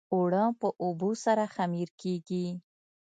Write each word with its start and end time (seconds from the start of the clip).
اوړه 0.13 0.43
په 0.59 0.67
اوبو 0.83 1.09
سره 1.23 1.43
خمیر 1.55 1.89
کېږي 2.01 2.47